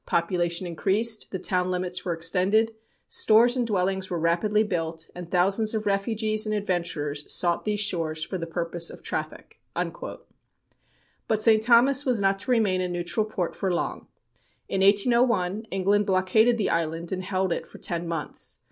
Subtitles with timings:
[0.07, 2.73] Population increased, the town limits were extended,
[3.07, 8.23] stores and dwellings were rapidly built, and thousands of refugees and adventurers sought these shores
[8.23, 9.59] for the purpose of traffic."
[11.27, 11.61] But St.
[11.61, 14.07] Thomas was not to remain a neutral port for long.
[14.67, 18.57] In 1801, England blockaded the island and held it for ten months.